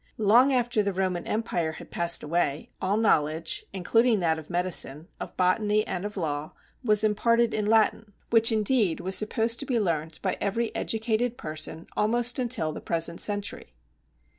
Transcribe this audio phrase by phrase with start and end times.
[0.17, 5.37] Long after the Roman Empire had passed away, all knowledge, including that of medicine, of
[5.37, 10.19] botany, and of law, was imparted in Latin, which indeed was supposed to be learnt
[10.23, 13.75] by every educated person almost until the present century.